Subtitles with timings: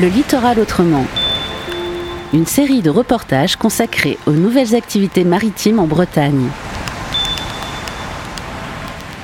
[0.00, 1.04] Le littoral autrement.
[2.32, 6.46] Une série de reportages consacrés aux nouvelles activités maritimes en Bretagne.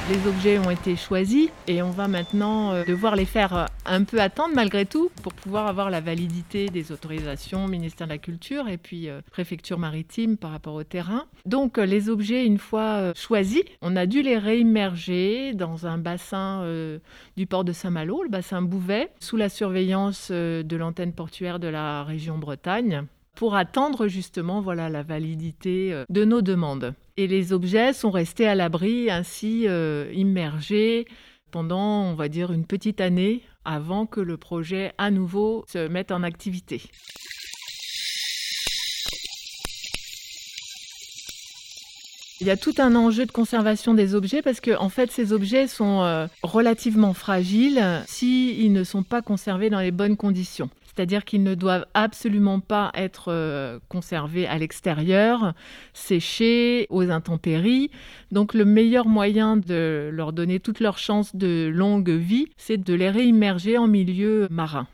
[0.09, 4.05] Les objets ont été choisis et on va maintenant euh, devoir les faire euh, un
[4.05, 8.69] peu attendre malgré tout pour pouvoir avoir la validité des autorisations ministère de la Culture
[8.69, 11.25] et puis euh, préfecture maritime par rapport au terrain.
[11.45, 16.65] Donc les objets, une fois choisis, on a dû les réimmerger dans un bassin
[17.37, 22.05] du port de Saint-Malo, le bassin Bouvet, sous la surveillance de l'antenne portuaire de la
[22.05, 23.03] région Bretagne
[23.35, 28.55] pour attendre justement voilà la validité de nos demandes et les objets sont restés à
[28.55, 31.07] l'abri, ainsi euh, immergés
[31.51, 36.13] pendant, on va dire, une petite année avant que le projet à nouveau se mette
[36.13, 36.83] en activité.
[42.41, 45.33] Il y a tout un enjeu de conservation des objets parce que en fait ces
[45.33, 51.25] objets sont euh, relativement fragiles s'ils ne sont pas conservés dans les bonnes conditions c'est-à-dire
[51.25, 55.53] qu'ils ne doivent absolument pas être euh, conservés à l'extérieur,
[55.93, 57.91] séchés aux intempéries.
[58.33, 62.95] Donc le meilleur moyen de leur donner toutes leurs chances de longue vie, c'est de
[62.95, 64.87] les réimmerger en milieu marin.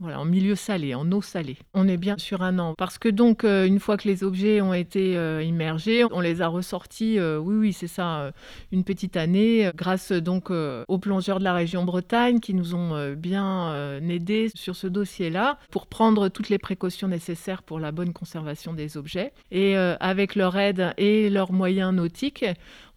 [0.00, 1.56] Voilà, en milieu salé, en eau salée.
[1.74, 2.74] On est bien sur un an.
[2.78, 6.40] Parce que donc, euh, une fois que les objets ont été euh, immergés, on les
[6.40, 8.30] a ressortis, euh, oui, oui, c'est ça,
[8.70, 14.00] une petite année, grâce donc aux plongeurs de la région Bretagne qui nous ont bien
[14.08, 18.96] aidés sur ce dossier-là pour prendre toutes les précautions nécessaires pour la bonne conservation des
[18.96, 19.32] objets.
[19.50, 22.44] Et avec leur aide et leurs moyens nautiques,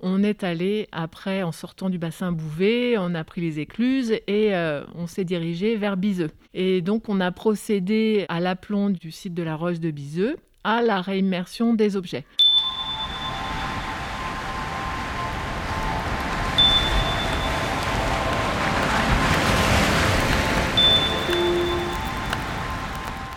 [0.02, 4.54] on est allé après, en sortant du bassin Bouvet, on a pris les écluses et
[4.96, 6.32] on s'est dirigé vers Biseux.
[6.54, 10.82] Et donc on a procédé à l'aplomb du site de la Roche de Biseux à
[10.82, 12.26] la réimmersion des objets.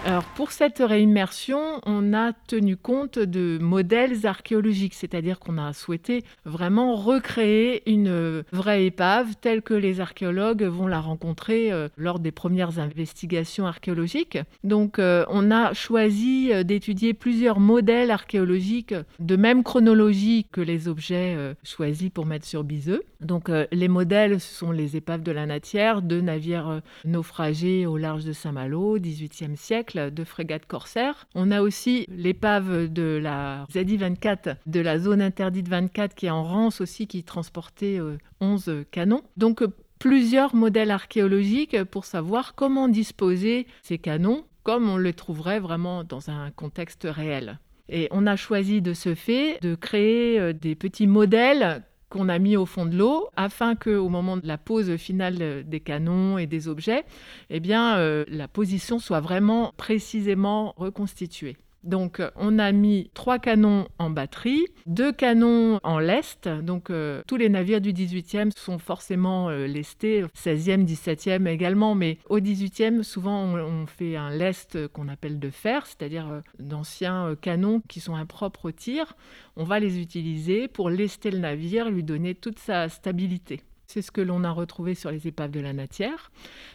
[0.06, 6.24] Alors pour cette réimmersion, on a tenu compte de modèles archéologiques, c'est-à-dire qu'on a souhaité
[6.44, 12.32] vraiment recréer une vraie épave telle que les archéologues vont la rencontrer euh, lors des
[12.32, 14.36] premières investigations archéologiques.
[14.62, 20.86] Donc euh, on a choisi euh, d'étudier plusieurs modèles archéologiques de même chronologie que les
[20.86, 23.04] objets choisis pour mettre sur Biseux.
[23.20, 28.26] Donc les modèles ce sont les épaves de la Natière, deux navires naufragés au large
[28.26, 31.26] de Saint-Malo, 18e siècle de frégates corsaires.
[31.34, 36.44] On a aussi l'épave de la ZI-24 de la zone interdite 24 qui est en
[36.44, 38.00] Rance aussi, qui transportait
[38.40, 39.22] 11 euh, canons.
[39.36, 39.68] Donc euh,
[39.98, 46.30] plusieurs modèles archéologiques pour savoir comment disposer ces canons comme on les trouverait vraiment dans
[46.30, 47.58] un contexte réel.
[47.88, 51.82] Et on a choisi de ce fait de créer euh, des petits modèles
[52.14, 55.64] qu'on a mis au fond de l'eau afin que au moment de la pose finale
[55.66, 57.04] des canons et des objets,
[57.50, 61.56] eh euh, la position soit vraiment précisément reconstituée.
[61.84, 66.48] Donc, euh, on a mis trois canons en batterie, deux canons en lest.
[66.48, 71.94] Donc, euh, tous les navires du 18e sont forcément lestés, 16e, 17e également.
[71.94, 77.82] Mais au 18e, souvent, on, fait un lest qu'on appelle de fer, c'est-à-dire d'anciens canons
[77.86, 79.14] qui sont impropres au tir.
[79.56, 83.60] On va les utiliser pour lester le navire, lui donner toute sa stabilité.
[83.94, 86.32] C'est ce que l'on a retrouvé sur les épaves de la Natière.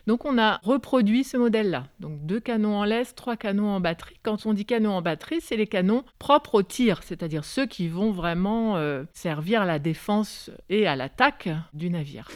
[0.07, 1.87] Donc on a reproduit ce modèle-là.
[1.99, 4.15] Donc deux canons en laisse, trois canons en batterie.
[4.23, 7.89] Quand on dit canons en batterie, c'est les canons propres au tir, c'est-à-dire ceux qui
[7.89, 12.29] vont vraiment euh, servir à la défense et à l'attaque du navire.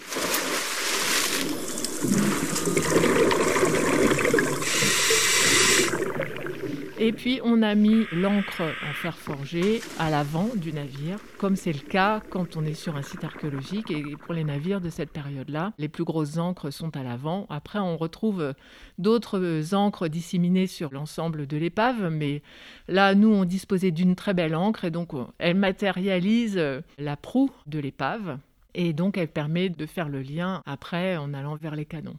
[7.05, 11.73] Et puis on a mis l'encre en fer forgé à l'avant du navire, comme c'est
[11.73, 13.91] le cas quand on est sur un site archéologique.
[13.91, 17.45] Et pour les navires de cette période-là, les plus grosses encres sont à l'avant.
[17.49, 18.53] Après, on retrouve
[18.99, 22.41] d'autres encres disséminées sur l'ensemble de l'épave, mais
[22.87, 26.57] là, nous, on disposait d'une très belle encre et donc elle matérialise
[26.97, 28.37] la proue de l'épave.
[28.75, 32.15] Et donc, elle permet de faire le lien après en allant vers les canons.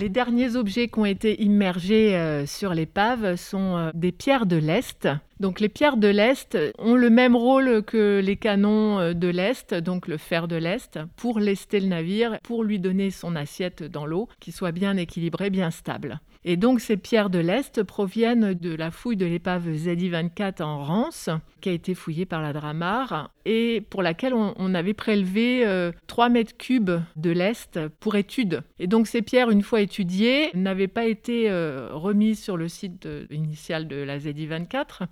[0.00, 4.56] Les derniers objets qui ont été immergés euh, sur l'épave sont euh, des pierres de
[4.56, 5.06] l'Est.
[5.40, 9.72] Donc les pierres de l'Est ont le même rôle que les canons euh, de l'Est,
[9.72, 14.04] donc le fer de l'Est, pour lester le navire, pour lui donner son assiette dans
[14.04, 16.20] l'eau, qui soit bien équilibrée, bien stable.
[16.44, 21.28] Et donc ces pierres de l'Est proviennent de la fouille de l'épave ZI-24 en Rance,
[21.60, 25.64] qui a été fouillée par la Dramar, et pour laquelle on, avait prélevé
[26.06, 28.62] 3 euh, mètres cubes de l'Est pour étude.
[28.78, 33.06] Et donc ces pierres, une fois étudiées, n'avaient pas été euh, remises sur le site
[33.30, 35.02] initial de la ZI-24,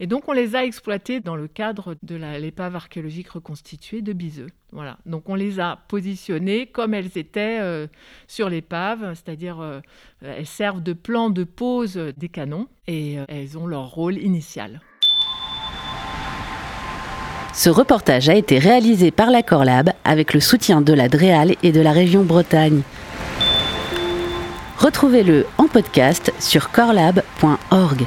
[0.00, 4.48] Et donc on les a exploitées dans le cadre de l'épave archéologique reconstituée de Biseux.
[4.72, 4.98] Voilà.
[5.06, 7.86] Donc on les a positionnées comme elles étaient euh,
[8.26, 9.80] sur l'épave, c'est-à-dire euh,
[10.22, 14.80] elles servent de plan de pose des canons et euh, elles ont leur rôle initial.
[17.54, 21.72] Ce reportage a été réalisé par la Corlab avec le soutien de la Dréal et
[21.72, 22.82] de la région Bretagne.
[24.76, 28.06] Retrouvez-le en podcast sur corlab.org.